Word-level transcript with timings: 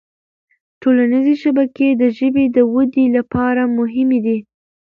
ټولنیزې 0.81 1.33
شبکې 1.43 1.87
د 2.01 2.03
ژبې 2.17 2.45
د 2.55 2.57
ودې 2.73 3.05
لپاره 3.17 3.61
مهمي 3.77 4.19
دي 4.25 4.37